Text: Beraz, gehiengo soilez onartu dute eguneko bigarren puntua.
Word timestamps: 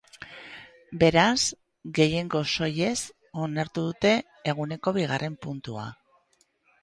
Beraz, 1.01 1.41
gehiengo 1.99 2.39
soilez 2.55 2.95
onartu 3.47 3.85
dute 3.89 4.15
eguneko 4.53 4.95
bigarren 4.97 5.39
puntua. 5.47 5.85